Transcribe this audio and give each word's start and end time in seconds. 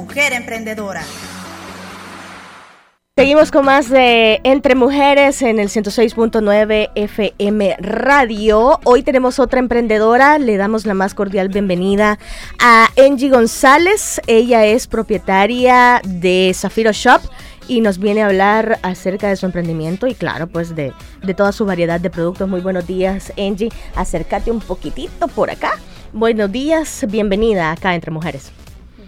Mujer 0.00 0.32
Emprendedora. 0.32 1.02
Seguimos 3.18 3.50
con 3.50 3.66
más 3.66 3.90
de 3.90 4.40
Entre 4.44 4.74
Mujeres 4.74 5.42
en 5.42 5.60
el 5.60 5.68
106.9 5.68 6.90
FM 6.94 7.76
Radio. 7.80 8.80
Hoy 8.84 9.02
tenemos 9.02 9.38
otra 9.38 9.60
emprendedora. 9.60 10.38
Le 10.38 10.56
damos 10.56 10.86
la 10.86 10.94
más 10.94 11.12
cordial 11.12 11.50
bienvenida 11.50 12.18
a 12.58 12.88
Angie 12.96 13.28
González. 13.28 14.22
Ella 14.26 14.64
es 14.64 14.86
propietaria 14.86 16.00
de 16.02 16.52
Zafiro 16.54 16.92
Shop 16.92 17.20
y 17.68 17.82
nos 17.82 17.98
viene 17.98 18.22
a 18.22 18.26
hablar 18.26 18.78
acerca 18.82 19.28
de 19.28 19.36
su 19.36 19.44
emprendimiento 19.44 20.06
y 20.06 20.14
claro, 20.14 20.46
pues 20.46 20.74
de, 20.74 20.94
de 21.22 21.34
toda 21.34 21.52
su 21.52 21.66
variedad 21.66 22.00
de 22.00 22.08
productos. 22.08 22.48
Muy 22.48 22.62
buenos 22.62 22.86
días, 22.86 23.34
Angie. 23.36 23.68
Acércate 23.94 24.50
un 24.50 24.60
poquitito 24.60 25.28
por 25.28 25.50
acá. 25.50 25.72
Buenos 26.14 26.50
días, 26.50 27.04
bienvenida 27.06 27.70
acá 27.70 27.94
Entre 27.94 28.10
Mujeres. 28.10 28.50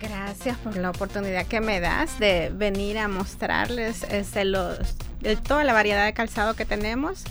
Gracias 0.03 0.59
por 0.59 0.77
la 0.77 0.91
oportunidad 0.91 1.47
que 1.47 1.61
me 1.61 1.79
das 1.79 2.19
de 2.19 2.51
venir 2.53 2.99
a 2.99 3.07
mostrarles 3.07 4.03
este, 4.05 4.45
los, 4.45 4.79
toda 5.47 5.63
la 5.63 5.73
variedad 5.73 6.05
de 6.05 6.13
calzado 6.13 6.55
que 6.55 6.65
tenemos. 6.65 7.25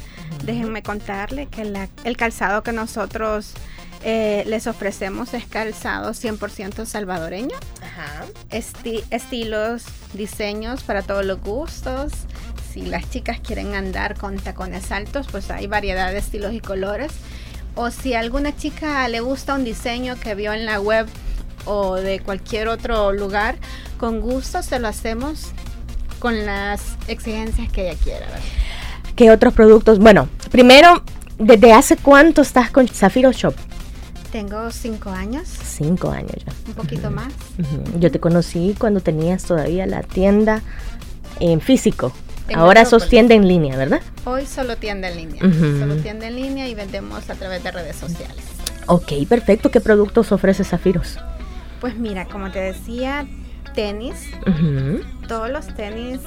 Déjenme 0.45 0.81
contarle 0.81 1.48
que 1.48 1.62
el 2.03 2.17
calzado 2.17 2.63
que 2.63 2.71
nosotros 2.71 3.53
eh, 4.03 4.43
les 4.48 4.65
ofrecemos 4.67 5.34
es 5.34 5.45
calzado 5.45 6.12
100% 6.12 6.85
salvadoreño. 6.85 7.57
estilos, 8.49 9.84
diseños 10.13 10.84
para 10.84 11.01
todos 11.01 11.26
los 11.26 11.41
gustos. 11.41 12.13
Si 12.71 12.84
las 12.84 13.09
chicas 13.09 13.40
quieren 13.41 13.76
andar 13.76 14.17
con 14.17 14.38
tacones 14.38 14.91
altos, 14.91 15.27
pues 15.29 15.51
hay 15.51 15.67
variedad 15.67 16.12
de 16.12 16.20
estilos 16.20 16.53
y 16.53 16.62
colores. 16.62 17.12
O 17.76 17.91
si 17.91 18.13
a 18.13 18.20
alguna 18.20 18.55
chica 18.55 19.07
le 19.07 19.20
gusta 19.20 19.55
un 19.55 19.63
diseño 19.63 20.20
que 20.20 20.35
vio 20.35 20.53
en 20.53 20.65
la 20.65 20.79
web 20.79 21.07
o 21.65 21.95
de 21.95 22.20
cualquier 22.20 22.67
otro 22.67 23.13
lugar, 23.13 23.55
con 23.97 24.21
gusto 24.21 24.63
se 24.63 24.79
lo 24.79 24.88
hacemos 24.88 25.51
con 26.20 26.45
las 26.45 26.98
exigencias 27.07 27.71
que 27.71 27.90
ella 27.90 27.99
quiera. 28.04 28.27
¿Qué 29.15 29.31
otros 29.31 29.54
productos? 29.54 29.99
Bueno, 29.99 30.29
primero, 30.51 31.04
¿desde 31.37 31.73
hace 31.73 31.98
cuánto 31.98 32.41
estás 32.41 32.71
con 32.71 32.87
Zafiro 32.87 33.32
Shop? 33.32 33.55
Tengo 34.32 34.71
cinco 34.71 35.09
años. 35.09 35.48
Cinco 35.48 36.09
años 36.09 36.35
ya. 36.45 36.54
Un 36.67 36.73
poquito 36.73 37.12
más. 37.12 37.34
Yo 37.99 38.09
te 38.12 38.20
conocí 38.20 38.76
cuando 38.79 39.01
tenías 39.01 39.43
todavía 39.43 39.85
la 39.85 40.04
tienda 40.04 40.62
en 41.39 41.59
físico. 41.59 42.13
Ahora 42.54 42.85
sos 42.85 43.09
tienda 43.09 43.34
en 43.34 43.48
línea, 43.48 43.77
¿verdad? 43.77 44.01
Hoy 44.26 44.45
solo 44.45 44.77
tienda 44.77 45.09
en 45.09 45.17
línea. 45.17 45.41
Solo 45.79 45.95
tienda 45.98 46.27
en 46.27 46.35
línea 46.35 46.67
y 46.67 46.76
vendemos 46.76 47.29
a 47.29 47.35
través 47.35 47.63
de 47.63 47.71
redes 47.71 47.95
sociales. 47.95 48.43
Ok, 48.87 49.13
perfecto. 49.27 49.71
¿Qué 49.71 49.82
productos 49.82 50.32
ofrece 50.32 50.63
Zafiros? 50.63 51.17
Pues 51.82 51.98
mira, 51.98 52.26
como 52.26 52.51
te 52.51 52.60
decía, 52.60 53.27
tenis. 53.74 54.29
Todos 55.27 55.49
los 55.49 55.68
tenis, 55.76 56.20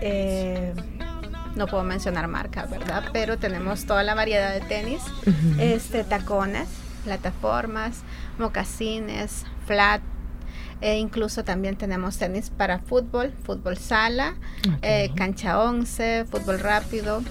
eh, 0.00 0.72
no 1.56 1.66
puedo 1.66 1.82
mencionar 1.82 2.28
marcas, 2.28 2.70
¿verdad? 2.70 3.04
Pero 3.12 3.36
tenemos 3.36 3.86
toda 3.86 4.04
la 4.04 4.14
variedad 4.14 4.54
de 4.54 4.60
tenis. 4.60 5.02
Este, 5.58 6.04
tacones, 6.04 6.68
plataformas, 7.04 8.02
mocasines, 8.38 9.44
flat. 9.66 10.00
E 10.80 10.96
incluso 10.96 11.44
también 11.44 11.76
tenemos 11.76 12.16
tenis 12.16 12.48
para 12.48 12.78
fútbol, 12.78 13.32
fútbol 13.44 13.76
sala, 13.76 14.36
eh, 14.80 15.10
cancha 15.14 15.60
11, 15.60 16.24
fútbol 16.30 16.58
rápido, 16.60 17.22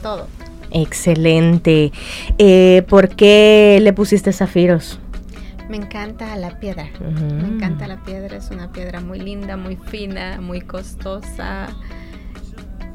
todo. 0.00 0.28
Excelente. 0.70 1.92
Eh, 2.38 2.82
¿Por 2.88 3.14
qué 3.14 3.78
le 3.82 3.92
pusiste 3.92 4.32
zafiros? 4.32 5.00
Me 5.68 5.76
encanta 5.76 6.36
la 6.36 6.58
piedra. 6.58 6.88
Me 7.00 7.48
encanta 7.48 7.86
la 7.86 8.02
piedra. 8.02 8.36
Es 8.36 8.50
una 8.50 8.70
piedra 8.70 9.00
muy 9.00 9.18
linda, 9.18 9.56
muy 9.56 9.76
fina, 9.76 10.40
muy 10.40 10.60
costosa. 10.60 11.68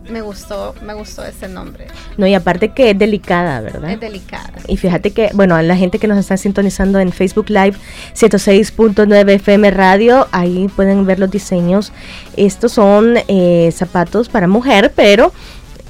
Me 0.10 0.22
gustó, 0.22 0.74
me 0.84 0.94
gustó 0.96 1.24
ese 1.24 1.48
nombre. 1.48 1.88
No, 2.18 2.26
y 2.26 2.34
aparte 2.34 2.70
que 2.70 2.92
es 2.92 2.98
delicada, 2.98 3.62
¿verdad? 3.62 3.92
Es 3.92 4.00
delicada. 4.00 4.54
Y 4.68 4.78
fíjate 4.78 5.12
que, 5.12 5.30
bueno, 5.34 5.56
a 5.56 5.62
la 5.62 5.76
gente 5.76 6.00
que 6.00 6.08
nos 6.08 6.18
está 6.18 6.36
sintonizando 6.36 7.00
en 7.00 7.12
Facebook 7.12 7.50
Live 7.50 7.74
106.9 8.16 9.30
FM 9.34 9.70
Radio, 9.72 10.28
ahí 10.32 10.68
pueden 10.76 11.06
ver 11.06 11.20
los 11.20 11.30
diseños. 11.30 11.92
Estos 12.36 12.72
son 12.72 13.18
eh, 13.28 13.72
zapatos 13.72 14.30
para 14.30 14.48
mujer, 14.48 14.94
pero 14.96 15.32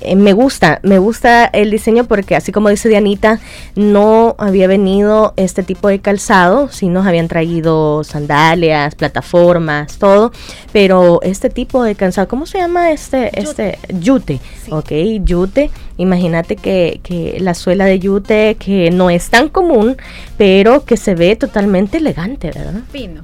eh, 0.01 0.15
me 0.15 0.33
gusta, 0.33 0.79
me 0.83 0.97
gusta 0.99 1.45
el 1.45 1.71
diseño 1.71 2.05
porque 2.05 2.35
así 2.35 2.51
como 2.51 2.69
dice 2.69 2.89
Dianita, 2.89 3.39
no 3.75 4.35
había 4.37 4.67
venido 4.67 5.33
este 5.35 5.63
tipo 5.63 5.87
de 5.87 5.99
calzado, 5.99 6.69
sí 6.69 6.87
nos 6.87 7.05
habían 7.05 7.27
traído 7.27 8.03
sandalias, 8.03 8.95
plataformas, 8.95 9.97
todo, 9.97 10.31
pero 10.71 11.21
este 11.21 11.49
tipo 11.49 11.83
de 11.83 11.95
calzado, 11.95 12.27
¿cómo 12.27 12.45
se 12.45 12.59
llama 12.59 12.91
este? 12.91 13.37
Este, 13.39 13.77
yute, 13.99 14.39
ok, 14.69 14.91
yute, 15.23 15.71
imagínate 15.97 16.55
que, 16.55 16.99
que 17.03 17.37
la 17.39 17.53
suela 17.53 17.85
de 17.85 17.99
yute 17.99 18.55
que 18.55 18.91
no 18.91 19.09
es 19.09 19.29
tan 19.29 19.49
común, 19.49 19.97
pero 20.37 20.85
que 20.85 20.97
se 20.97 21.15
ve 21.15 21.35
totalmente 21.35 21.97
elegante, 21.97 22.51
¿verdad? 22.51 22.81
Fino. 22.91 23.23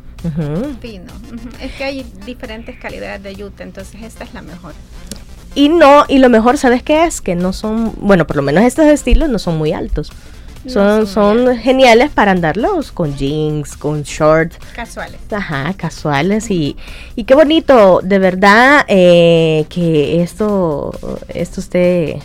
Fino. 0.81 1.13
Es 1.61 1.71
que 1.73 1.83
hay 1.83 2.05
diferentes 2.25 2.77
calidades 2.79 3.21
de 3.21 3.35
yute, 3.35 3.63
entonces 3.63 4.01
esta 4.01 4.23
es 4.23 4.33
la 4.33 4.41
mejor. 4.41 4.73
Y 5.55 5.69
no, 5.69 6.03
y 6.09 6.19
lo 6.19 6.29
mejor, 6.29 6.57
¿sabes 6.57 6.83
qué 6.83 7.05
es? 7.05 7.21
Que 7.21 7.33
no 7.33 7.53
son, 7.53 7.93
bueno, 8.01 8.27
por 8.27 8.35
lo 8.35 8.41
menos 8.41 8.63
estos 8.63 8.85
estilos 8.87 9.29
no 9.29 9.39
son 9.39 9.57
muy 9.57 9.71
altos. 9.71 10.11
son, 10.67 11.07
son, 11.07 11.57
geniales 11.57 12.11
para 12.11 12.31
andarlos 12.31 12.91
con 12.91 13.15
jeans, 13.15 13.77
con 13.77 14.03
shorts. 14.03 14.57
Casuales. 14.75 15.19
Ajá, 15.31 15.73
casuales. 15.77 16.51
Y, 16.51 16.75
y 17.15 17.23
qué 17.23 17.35
bonito, 17.35 18.01
de 18.03 18.19
verdad, 18.19 18.85
eh, 18.89 19.65
que 19.69 20.21
esto, 20.21 20.91
esto 21.29 21.61
esté 21.61 22.19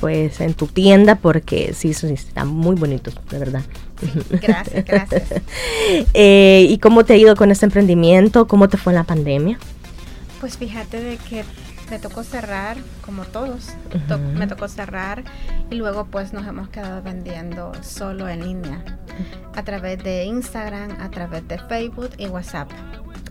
pues 0.00 0.40
en 0.40 0.54
tu 0.54 0.66
tienda 0.66 1.14
porque 1.16 1.74
sí, 1.74 1.90
están 1.90 2.48
muy 2.48 2.74
bonitos, 2.74 3.14
de 3.30 3.38
verdad. 3.38 3.62
gracias, 4.30 4.84
gracias. 4.84 5.22
Eh, 6.14 6.66
¿Y 6.68 6.78
cómo 6.78 7.04
te 7.04 7.12
ha 7.12 7.16
ido 7.16 7.36
con 7.36 7.50
este 7.50 7.66
emprendimiento? 7.66 8.46
¿Cómo 8.46 8.68
te 8.68 8.76
fue 8.76 8.92
en 8.92 8.96
la 8.98 9.04
pandemia? 9.04 9.58
Pues 10.40 10.56
fíjate 10.56 11.02
de 11.02 11.16
que 11.16 11.44
me 11.90 11.98
tocó 11.98 12.22
cerrar, 12.22 12.76
como 13.04 13.24
todos, 13.24 13.70
me 14.34 14.46
tocó 14.46 14.68
cerrar 14.68 15.24
y 15.70 15.74
luego 15.74 16.06
pues 16.06 16.32
nos 16.32 16.46
hemos 16.46 16.68
quedado 16.68 17.02
vendiendo 17.02 17.72
solo 17.82 18.28
en 18.28 18.44
línea, 18.44 18.84
a 19.54 19.62
través 19.62 20.02
de 20.02 20.24
Instagram, 20.24 21.00
a 21.00 21.10
través 21.10 21.46
de 21.48 21.58
Facebook 21.58 22.10
y 22.16 22.26
WhatsApp. 22.26 22.70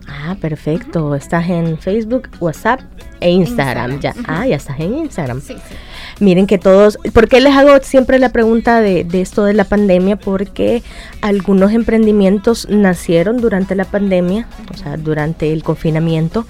Ah, 0.06 0.36
perfecto. 0.40 1.14
Estás 1.14 1.48
en 1.48 1.78
Facebook, 1.78 2.28
WhatsApp 2.40 2.80
e 3.20 3.30
Instagram. 3.30 4.00
Ya. 4.00 4.14
Ah, 4.26 4.46
ya 4.46 4.56
estás 4.56 4.78
en 4.80 4.94
Instagram. 4.98 5.40
Sí, 5.40 5.54
sí. 5.54 5.74
Miren 6.18 6.46
que 6.46 6.58
todos, 6.58 6.98
¿por 7.12 7.28
qué 7.28 7.40
les 7.40 7.54
hago 7.54 7.78
siempre 7.82 8.18
la 8.18 8.30
pregunta 8.30 8.80
de, 8.80 9.04
de, 9.04 9.20
esto 9.20 9.44
de 9.44 9.54
la 9.54 9.64
pandemia? 9.64 10.16
Porque 10.16 10.82
algunos 11.20 11.72
emprendimientos 11.72 12.68
nacieron 12.68 13.40
durante 13.40 13.74
la 13.74 13.84
pandemia, 13.84 14.46
o 14.72 14.76
sea, 14.76 14.96
durante 14.96 15.52
el 15.52 15.62
confinamiento. 15.62 16.46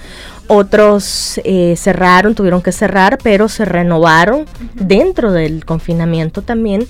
Otros 0.52 1.40
eh, 1.44 1.76
cerraron, 1.76 2.34
tuvieron 2.34 2.60
que 2.60 2.72
cerrar, 2.72 3.18
pero 3.22 3.48
se 3.48 3.64
renovaron 3.64 4.46
dentro 4.74 5.30
del 5.30 5.64
confinamiento 5.64 6.42
también. 6.42 6.88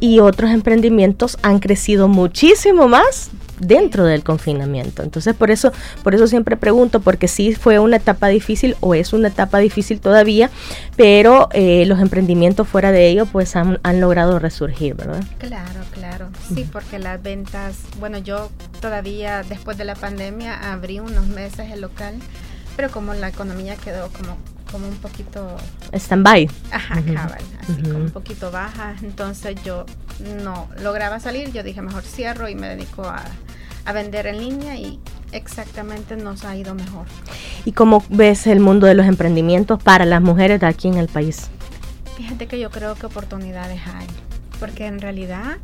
Y 0.00 0.20
otros 0.20 0.50
emprendimientos 0.50 1.36
han 1.42 1.58
crecido 1.58 2.08
muchísimo 2.08 2.88
más 2.88 3.30
dentro 3.62 4.04
del 4.04 4.24
confinamiento. 4.24 5.02
Entonces, 5.02 5.34
por 5.34 5.50
eso, 5.50 5.72
por 6.02 6.14
eso 6.14 6.26
siempre 6.26 6.56
pregunto, 6.56 7.00
porque 7.00 7.28
sí 7.28 7.54
fue 7.54 7.78
una 7.78 7.96
etapa 7.96 8.28
difícil 8.28 8.76
o 8.80 8.94
es 8.94 9.12
una 9.12 9.28
etapa 9.28 9.58
difícil 9.58 10.00
todavía, 10.00 10.50
pero 10.96 11.48
eh, 11.52 11.84
los 11.86 12.00
emprendimientos 12.02 12.68
fuera 12.68 12.92
de 12.92 13.08
ello, 13.08 13.26
pues 13.26 13.56
han, 13.56 13.80
han, 13.82 14.00
logrado 14.00 14.38
resurgir, 14.38 14.94
¿verdad? 14.94 15.24
Claro, 15.38 15.80
claro. 15.92 16.28
Sí, 16.54 16.68
porque 16.70 16.98
las 16.98 17.22
ventas, 17.22 17.78
bueno, 17.98 18.18
yo 18.18 18.50
todavía 18.80 19.42
después 19.42 19.78
de 19.78 19.84
la 19.84 19.94
pandemia 19.94 20.72
abrí 20.72 21.00
unos 21.00 21.26
meses 21.26 21.70
el 21.70 21.80
local 21.80 22.14
pero 22.76 22.90
como 22.90 23.14
la 23.14 23.28
economía 23.28 23.76
quedó 23.76 24.08
como 24.08 24.36
como 24.70 24.88
un 24.88 24.96
poquito 24.96 25.54
stand-by. 25.92 26.48
Ajá, 26.70 27.02
cabal, 27.02 27.42
así 27.60 27.82
como 27.82 28.04
un 28.04 28.10
poquito 28.10 28.50
baja, 28.50 28.94
entonces 29.02 29.54
yo 29.62 29.84
no 30.42 30.66
lograba 30.80 31.20
salir, 31.20 31.52
yo 31.52 31.62
dije 31.62 31.82
mejor 31.82 32.04
cierro 32.04 32.48
y 32.48 32.54
me 32.54 32.68
dedico 32.68 33.02
a, 33.02 33.22
a 33.84 33.92
vender 33.92 34.26
en 34.26 34.38
línea 34.38 34.76
y 34.76 34.98
exactamente 35.32 36.16
nos 36.16 36.46
ha 36.46 36.56
ido 36.56 36.74
mejor. 36.74 37.04
¿Y 37.66 37.72
cómo 37.72 38.02
ves 38.08 38.46
el 38.46 38.60
mundo 38.60 38.86
de 38.86 38.94
los 38.94 39.04
emprendimientos 39.04 39.82
para 39.82 40.06
las 40.06 40.22
mujeres 40.22 40.58
de 40.60 40.68
aquí 40.68 40.88
en 40.88 40.96
el 40.96 41.08
país? 41.08 41.50
Fíjate 42.16 42.46
que 42.46 42.58
yo 42.58 42.70
creo 42.70 42.94
que 42.94 43.06
oportunidades 43.06 43.80
hay, 43.86 44.06
porque 44.60 44.86
en 44.86 45.00
realidad, 45.00 45.58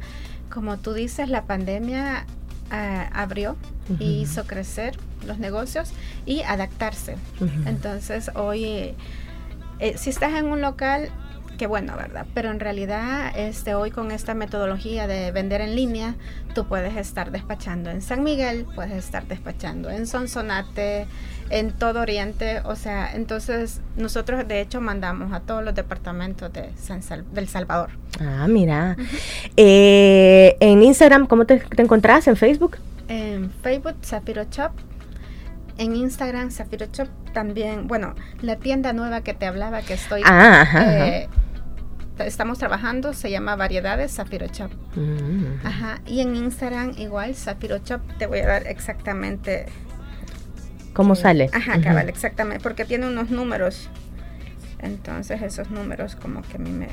como 0.50 0.78
tú 0.78 0.92
dices, 0.92 1.28
la 1.28 1.44
pandemia 1.44 2.26
eh, 2.72 3.08
abrió 3.12 3.56
y 3.98 4.20
hizo 4.20 4.46
crecer 4.46 4.98
los 5.26 5.38
negocios 5.38 5.92
y 6.26 6.42
adaptarse. 6.42 7.16
Entonces, 7.66 8.30
hoy, 8.34 8.94
eh, 9.78 9.94
si 9.96 10.10
estás 10.10 10.34
en 10.34 10.46
un 10.46 10.60
local, 10.60 11.10
qué 11.58 11.66
bueno, 11.66 11.94
¿verdad? 11.96 12.24
Pero 12.32 12.50
en 12.50 12.60
realidad, 12.60 13.32
este, 13.36 13.74
hoy 13.74 13.90
con 13.90 14.12
esta 14.12 14.32
metodología 14.32 15.06
de 15.06 15.32
vender 15.32 15.60
en 15.60 15.74
línea, 15.74 16.14
tú 16.54 16.66
puedes 16.66 16.96
estar 16.96 17.32
despachando 17.32 17.90
en 17.90 18.00
San 18.00 18.22
Miguel, 18.22 18.64
puedes 18.74 18.92
estar 18.92 19.26
despachando 19.26 19.90
en 19.90 20.06
Sonsonate, 20.06 21.06
en 21.50 21.72
todo 21.72 22.00
Oriente, 22.00 22.62
o 22.64 22.76
sea, 22.76 23.12
entonces 23.14 23.80
nosotros 23.96 24.46
de 24.46 24.60
hecho 24.60 24.80
mandamos 24.80 25.32
a 25.32 25.40
todos 25.40 25.64
los 25.64 25.74
departamentos 25.74 26.52
de 26.52 26.70
San 26.76 27.00
del 27.32 27.48
Salvador. 27.48 27.90
Ah, 28.20 28.46
mira. 28.48 28.96
Eh, 29.56 30.56
en 30.60 30.82
Instagram, 30.82 31.26
¿cómo 31.26 31.44
te, 31.44 31.58
te 31.58 31.82
encontrás? 31.82 32.28
¿En 32.28 32.36
Facebook? 32.36 32.78
En 33.08 33.50
Facebook, 33.62 33.96
Zafiro 34.04 34.44
Shop. 34.50 34.70
En 35.76 35.94
Instagram, 35.94 36.50
Zafiro 36.50 36.86
Shop 36.92 37.08
también, 37.32 37.86
bueno, 37.86 38.14
la 38.40 38.56
tienda 38.56 38.92
nueva 38.92 39.22
que 39.22 39.34
te 39.34 39.46
hablaba 39.46 39.82
que 39.82 39.94
estoy... 39.94 40.22
Ah, 40.24 40.62
ajá, 40.62 41.08
eh, 41.08 41.28
estamos 42.24 42.58
trabajando, 42.58 43.12
se 43.12 43.30
llama 43.30 43.56
Variedades 43.56 44.12
Zafiro 44.14 44.46
Shop. 44.46 44.70
Mm. 44.96 45.66
Ajá, 45.66 46.00
y 46.06 46.20
en 46.20 46.34
Instagram 46.36 46.94
igual, 46.98 47.34
Zafiro 47.34 47.78
Shop, 47.78 48.00
te 48.18 48.26
voy 48.26 48.40
a 48.40 48.46
dar 48.46 48.66
exactamente... 48.66 49.66
¿Cómo 50.92 51.14
sale? 51.14 51.48
Ajá, 51.52 51.80
cabal, 51.80 52.08
exactamente, 52.08 52.62
porque 52.62 52.84
tiene 52.84 53.06
unos 53.06 53.30
números. 53.30 53.88
Entonces 54.80 55.42
esos 55.42 55.70
números 55.70 56.16
como 56.16 56.42
que 56.42 56.56
a 56.56 56.60
mí 56.60 56.70
me... 56.70 56.88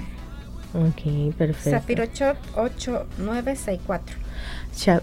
Ok, 0.73 1.35
perfecto. 1.35 1.69
Zafiro 1.71 2.05
Shop 2.05 2.37
8964. 2.55 4.24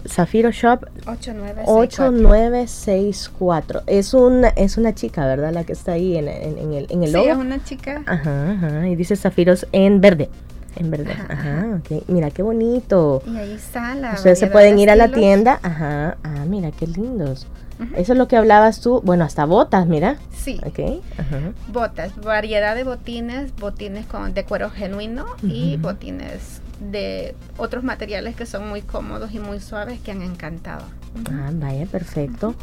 Zafiro 0.07 0.51
Shop 0.51 0.85
8964. 1.07 3.81
Es 3.87 4.13
una, 4.13 4.49
es 4.49 4.77
una 4.77 4.93
chica, 4.93 5.25
¿verdad? 5.25 5.51
La 5.53 5.63
que 5.63 5.73
está 5.73 5.93
ahí 5.93 6.15
en, 6.17 6.27
en, 6.27 6.73
el, 6.73 6.85
en 6.89 7.03
el 7.03 7.11
logo. 7.11 7.25
Sí, 7.25 7.31
es 7.31 7.37
una 7.37 7.63
chica. 7.63 8.03
Ajá, 8.05 8.51
ajá. 8.51 8.87
Y 8.87 8.95
dice 8.95 9.15
Zafiros 9.15 9.65
en 9.71 10.01
verde. 10.01 10.29
En 10.75 10.91
verde. 10.91 11.13
Ajá, 11.29 11.79
ok. 11.79 12.07
Mira 12.07 12.31
qué 12.31 12.41
bonito. 12.41 13.21
Y 13.27 13.37
ahí 13.37 13.51
está 13.53 13.95
la. 13.95 14.13
Ustedes 14.13 14.39
se 14.39 14.47
pueden 14.47 14.79
ir 14.79 14.89
a 14.89 14.95
la 14.95 15.09
tienda. 15.09 15.59
Ajá. 15.61 16.17
Ah, 16.23 16.45
mira 16.47 16.71
qué 16.71 16.87
lindos. 16.87 17.47
Eso 17.95 18.13
es 18.13 18.17
lo 18.17 18.27
que 18.27 18.37
hablabas 18.37 18.79
tú. 18.79 19.01
Bueno, 19.03 19.25
hasta 19.25 19.45
botas, 19.45 19.87
mira. 19.87 20.17
Sí. 20.31 20.59
Ok. 20.65 21.01
Ajá. 21.17 21.51
Botas. 21.67 22.15
Variedad 22.21 22.75
de 22.75 22.83
botines. 22.83 23.55
Botines 23.55 24.05
con, 24.05 24.33
de 24.33 24.45
cuero 24.45 24.69
genuino 24.69 25.25
y 25.41 25.77
botines 25.77 26.61
de 26.91 27.35
otros 27.57 27.83
materiales 27.83 28.35
que 28.35 28.45
son 28.45 28.67
muy 28.67 28.81
cómodos 28.81 29.33
y 29.33 29.39
muy 29.39 29.59
suaves 29.59 29.99
que 29.99 30.11
han 30.11 30.21
encantado. 30.21 30.83
Ah, 31.31 31.49
vaya, 31.53 31.85
perfecto. 31.85 32.55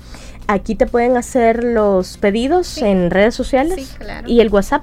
Aquí 0.46 0.74
te 0.74 0.86
pueden 0.86 1.16
hacer 1.16 1.62
los 1.64 2.18
pedidos 2.18 2.78
en 2.78 3.10
redes 3.10 3.34
sociales. 3.34 3.86
Sí, 3.86 3.96
claro. 3.98 4.28
¿Y 4.28 4.40
el 4.40 4.48
WhatsApp? 4.48 4.82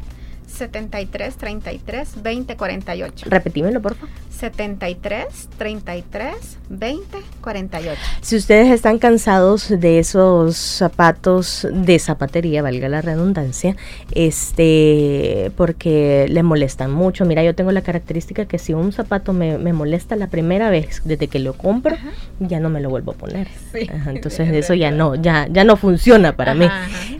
73 0.57 1.35
33 1.35 2.21
20 2.21 2.57
48. 2.57 3.29
Repetímelo, 3.29 3.81
por 3.81 3.95
favor. 3.95 4.26
73 4.37 5.49
33 5.57 6.57
20 6.69 7.17
48. 7.41 7.99
Si 8.21 8.35
ustedes 8.35 8.71
están 8.71 8.99
cansados 8.99 9.69
de 9.69 9.99
esos 9.99 10.57
zapatos 10.57 11.67
de 11.71 11.97
zapatería, 11.97 12.61
valga 12.61 12.89
la 12.89 13.01
redundancia, 13.01 13.75
este, 14.11 15.51
porque 15.55 16.27
les 16.29 16.43
molestan 16.43 16.91
mucho. 16.91 17.25
Mira, 17.25 17.43
yo 17.43 17.55
tengo 17.55 17.71
la 17.71 17.81
característica 17.81 18.45
que 18.45 18.59
si 18.59 18.73
un 18.73 18.91
zapato 18.91 19.33
me, 19.33 19.57
molesta 19.73 20.15
la 20.15 20.27
primera 20.27 20.69
vez 20.69 21.01
desde 21.05 21.27
que 21.27 21.39
lo 21.39 21.53
compro, 21.53 21.95
ya 22.39 22.59
no 22.59 22.69
me 22.69 22.81
lo 22.81 22.89
vuelvo 22.89 23.11
a 23.11 23.15
poner. 23.15 23.47
entonces 23.73 24.49
eso 24.51 24.73
ya 24.73 24.91
no, 24.91 25.15
ya, 25.15 25.47
ya 25.49 25.63
no 25.63 25.77
funciona 25.77 26.35
para 26.35 26.53
mí. 26.53 26.67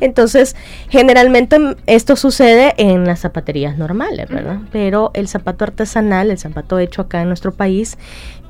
Entonces, 0.02 0.56
generalmente 0.90 1.58
esto 1.86 2.16
sucede 2.16 2.74
en 2.78 3.06
las 3.06 3.22
zapaterías 3.22 3.78
normales, 3.78 4.30
¿verdad? 4.30 4.60
Pero 4.72 5.12
el 5.14 5.28
zapato 5.28 5.64
artesanal, 5.64 6.32
el 6.32 6.38
zapato 6.38 6.80
hecho 6.80 7.07
acá 7.08 7.22
en 7.22 7.28
nuestro 7.28 7.52
país, 7.52 7.98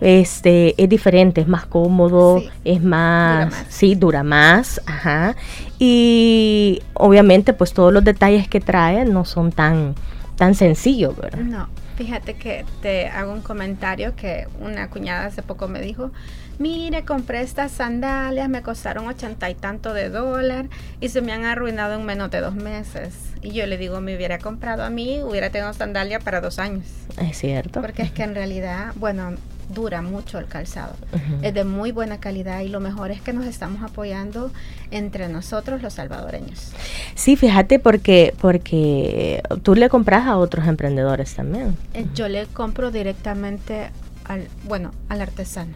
este 0.01 0.75
es 0.81 0.89
diferente, 0.89 1.41
es 1.41 1.47
más 1.47 1.65
cómodo, 1.65 2.43
es 2.63 2.83
más, 2.83 3.53
sí, 3.69 3.95
dura 3.95 4.23
más, 4.23 4.81
ajá. 4.85 5.35
Y 5.79 6.81
obviamente 6.93 7.53
pues 7.53 7.73
todos 7.73 7.93
los 7.93 8.03
detalles 8.03 8.47
que 8.47 8.59
trae 8.59 9.05
no 9.05 9.25
son 9.25 9.51
tan 9.51 9.95
tan 10.35 10.53
sencillos, 10.53 11.17
¿verdad? 11.17 11.39
No, 11.39 11.67
fíjate 11.95 12.35
que 12.35 12.63
te 12.81 13.07
hago 13.07 13.33
un 13.33 13.41
comentario 13.41 14.15
que 14.15 14.47
una 14.61 14.89
cuñada 14.89 15.25
hace 15.25 15.41
poco 15.41 15.67
me 15.67 15.81
dijo, 15.81 16.11
mire, 16.59 17.05
compré 17.05 17.41
estas 17.41 17.71
sandalias, 17.71 18.49
me 18.49 18.61
costaron 18.61 19.07
ochenta 19.07 19.49
y 19.49 19.55
tanto 19.55 19.93
de 19.93 20.09
dólar 20.09 20.67
y 20.99 21.09
se 21.09 21.21
me 21.21 21.31
han 21.31 21.45
arruinado 21.45 21.95
en 21.95 22.05
menos 22.05 22.31
de 22.31 22.41
dos 22.41 22.55
meses. 22.55 23.13
Y 23.41 23.51
yo 23.51 23.65
le 23.67 23.77
digo, 23.77 24.01
me 24.01 24.15
hubiera 24.15 24.39
comprado 24.39 24.83
a 24.83 24.89
mí, 24.89 25.21
hubiera 25.23 25.49
tenido 25.49 25.73
sandalia 25.73 26.19
para 26.19 26.41
dos 26.41 26.59
años. 26.59 26.85
Es 27.21 27.37
cierto. 27.37 27.81
Porque 27.81 28.01
es 28.01 28.11
que 28.11 28.23
en 28.23 28.35
realidad, 28.35 28.93
bueno, 28.95 29.35
dura 29.69 30.01
mucho 30.01 30.39
el 30.39 30.45
calzado. 30.45 30.95
Es 31.41 31.53
de 31.53 31.63
muy 31.63 31.91
buena 31.91 32.19
calidad 32.19 32.61
y 32.61 32.69
lo 32.69 32.79
mejor 32.79 33.11
es 33.11 33.21
que 33.21 33.33
nos 33.33 33.45
estamos 33.45 33.83
apoyando 33.83 34.51
entre 34.91 35.27
nosotros 35.27 35.81
los 35.81 35.93
salvadoreños. 35.93 36.71
Sí, 37.15 37.35
fíjate 37.35 37.79
porque 37.79 38.33
porque 38.39 39.43
tú 39.63 39.75
le 39.75 39.89
compras 39.89 40.25
a 40.25 40.37
otros 40.37 40.67
emprendedores 40.67 41.35
también. 41.35 41.75
Eh, 41.93 42.05
yo 42.15 42.29
le 42.29 42.45
compro 42.47 42.91
directamente 42.91 43.89
al 44.23 44.47
bueno, 44.63 44.91
al 45.09 45.21
artesano, 45.21 45.73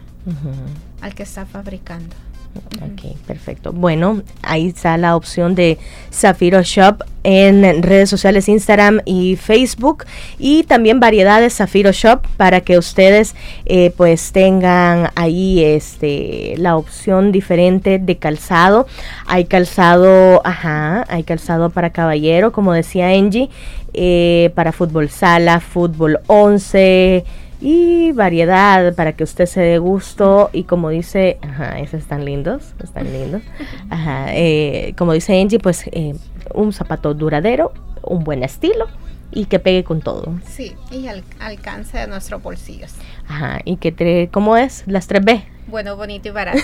al 1.00 1.14
que 1.14 1.22
está 1.22 1.46
fabricando. 1.46 2.14
Ok, 2.54 3.16
perfecto. 3.26 3.72
Bueno, 3.72 4.22
ahí 4.42 4.68
está 4.68 4.98
la 4.98 5.16
opción 5.16 5.54
de 5.54 5.78
Zafiro 6.12 6.62
Shop 6.62 7.02
en 7.24 7.82
redes 7.82 8.10
sociales 8.10 8.48
Instagram 8.48 9.00
y 9.06 9.36
Facebook 9.36 10.04
y 10.38 10.64
también 10.64 11.00
variedades 11.00 11.56
Zafiro 11.56 11.92
Shop 11.92 12.26
para 12.36 12.60
que 12.60 12.76
ustedes 12.76 13.34
eh, 13.64 13.92
pues 13.96 14.32
tengan 14.32 15.10
ahí 15.14 15.64
este 15.64 16.54
la 16.58 16.76
opción 16.76 17.32
diferente 17.32 17.98
de 17.98 18.16
calzado. 18.18 18.86
Hay 19.26 19.46
calzado, 19.46 20.42
ajá, 20.44 21.04
hay 21.08 21.22
calzado 21.22 21.70
para 21.70 21.90
caballero, 21.90 22.52
como 22.52 22.72
decía 22.72 23.08
Angie, 23.08 23.48
eh, 23.94 24.50
para 24.54 24.72
fútbol 24.72 25.08
sala, 25.08 25.60
fútbol 25.60 26.20
11 26.26 27.24
y 27.62 28.10
variedad 28.10 28.92
para 28.96 29.12
que 29.12 29.22
usted 29.22 29.46
se 29.46 29.60
dé 29.60 29.78
gusto 29.78 30.50
y 30.52 30.64
como 30.64 30.90
dice, 30.90 31.38
ajá, 31.42 31.78
esos 31.78 32.00
están 32.00 32.24
lindos, 32.24 32.74
están 32.82 33.12
lindos, 33.12 33.42
ajá, 33.90 34.34
eh, 34.34 34.94
como 34.98 35.12
dice 35.12 35.40
Angie, 35.40 35.60
pues 35.60 35.84
eh, 35.92 36.14
un 36.54 36.72
zapato 36.72 37.14
duradero, 37.14 37.72
un 38.02 38.24
buen 38.24 38.42
estilo 38.42 38.88
y 39.30 39.44
que 39.44 39.60
pegue 39.60 39.84
con 39.84 40.00
todo. 40.00 40.34
Sí, 40.44 40.74
y 40.90 41.06
al 41.06 41.22
alcance 41.38 41.98
de 41.98 42.08
nuestros 42.08 42.42
bolsillos. 42.42 42.94
Ajá, 43.28 43.60
y 43.64 43.76
que, 43.76 44.28
¿cómo 44.32 44.56
es? 44.56 44.82
Las 44.86 45.08
3B. 45.08 45.44
Bueno, 45.68 45.96
bonito 45.96 46.28
y 46.28 46.32
barato. 46.32 46.58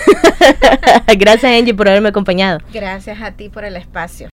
Gracias 1.17 1.51
Angie 1.51 1.73
por 1.73 1.87
haberme 1.87 2.09
acompañado. 2.09 2.59
Gracias 2.73 3.21
a 3.21 3.31
ti 3.31 3.47
por 3.47 3.63
el 3.63 3.77
espacio. 3.77 4.27